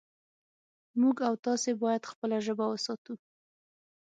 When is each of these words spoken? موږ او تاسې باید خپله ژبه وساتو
موږ 1.01 1.15
او 1.27 1.33
تاسې 1.45 1.71
باید 1.83 2.09
خپله 2.11 2.37
ژبه 2.45 2.65
وساتو 2.69 3.13